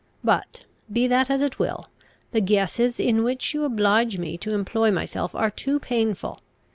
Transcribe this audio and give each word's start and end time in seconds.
But, 0.23 0.63
be 0.91 1.05
that 1.05 1.29
as 1.29 1.43
it 1.43 1.59
will, 1.59 1.85
the 2.31 2.41
guesses 2.41 2.99
in 2.99 3.23
which 3.23 3.53
you 3.53 3.65
oblige 3.65 4.17
me 4.17 4.35
to 4.39 4.55
employ 4.55 4.89
myself 4.89 5.35
are 5.35 5.51
too 5.51 5.79
painful. 5.79 6.41